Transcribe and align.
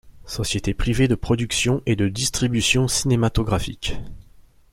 Société 0.25 0.73
privée 0.73 1.07
de 1.07 1.13
production 1.13 1.83
et 1.85 1.95
de 1.95 2.07
distribution 2.09 2.87
cinématographiques. 2.87 3.97